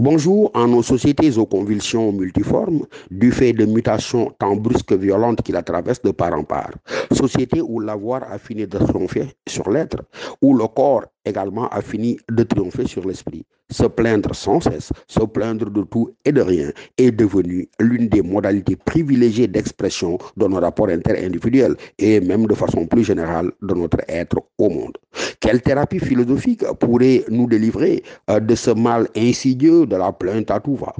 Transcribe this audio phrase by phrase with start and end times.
[0.00, 5.42] Bonjour, en nos sociétés aux convulsions multiformes, du fait de mutations tant brusques que violentes
[5.42, 6.70] qui la traversent de part en part.
[7.10, 10.04] Société où l'avoir a fini de triompher sur l'être,
[10.40, 13.44] où le corps également a fini de triompher sur l'esprit.
[13.70, 18.22] Se plaindre sans cesse, se plaindre de tout et de rien est devenu l'une des
[18.22, 23.98] modalités privilégiées d'expression de nos rapports interindividuels et même de façon plus générale de notre
[24.08, 24.96] être au monde.
[25.40, 30.58] Quelle thérapie philosophique pourrait nous délivrer euh, de ce mal insidieux de la plainte à
[30.60, 30.94] tout va?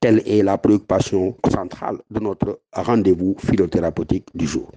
[0.00, 4.70] Telle est la préoccupation centrale de notre rendez-vous philothérapeutique du jour.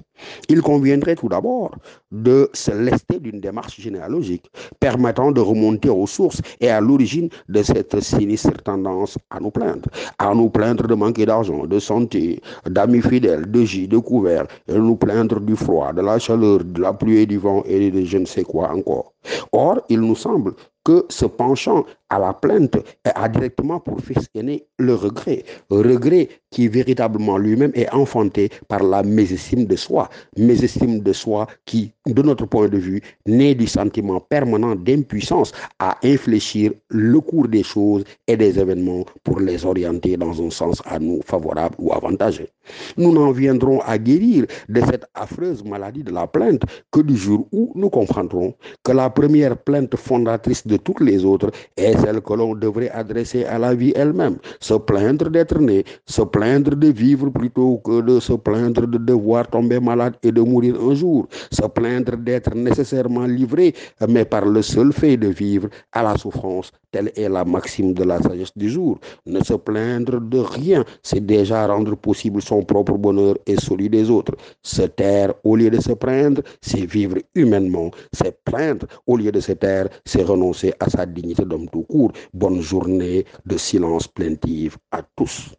[0.48, 1.76] Il conviendrait tout d'abord
[2.12, 7.64] de se lester d'une démarche généalogique permettant de remonter aux sources et à l'origine de
[7.64, 13.02] cette sinistre tendance à nous plaindre, à nous plaindre de manquer d'argent, de santé, d'amis
[13.02, 16.94] fidèles, de gîtes, de couverts, et nous plaindre du froid, de la chaleur, de la
[16.94, 19.15] pluie du vent et de je ne sais quoi encore.
[19.52, 20.54] Or, il nous semble
[20.86, 25.44] que ce penchant à la plainte a directement pour fils aîné le regret.
[25.70, 30.10] Regret qui véritablement lui-même est enfanté par la mésestime de soi.
[30.38, 35.98] Mésestime de soi qui, de notre point de vue, naît du sentiment permanent d'impuissance à
[36.04, 41.00] infléchir le cours des choses et des événements pour les orienter dans un sens à
[41.00, 42.48] nous favorable ou avantageux.
[42.96, 46.62] Nous n'en viendrons à guérir de cette affreuse maladie de la plainte
[46.92, 51.50] que du jour où nous comprendrons que la première plainte fondatrice de toutes les autres
[51.78, 54.38] est celle que l'on devrait adresser à la vie elle-même.
[54.60, 59.48] Se plaindre d'être né, se plaindre de vivre plutôt que de se plaindre de devoir
[59.48, 61.28] tomber malade et de mourir un jour.
[61.52, 63.74] Se plaindre d'être nécessairement livré,
[64.08, 66.72] mais par le seul fait de vivre à la souffrance.
[66.92, 69.00] Telle est la maxime de la sagesse du jour.
[69.26, 74.10] Ne se plaindre de rien, c'est déjà rendre possible son propre bonheur et celui des
[74.10, 74.36] autres.
[74.62, 77.92] Se taire au lieu de se plaindre, c'est vivre humainement.
[78.14, 82.12] Se plaindre au lieu de se taire, c'est renoncer à sa dignité d'homme tout court.
[82.34, 85.56] Bonne journée de silence plaintive à tous.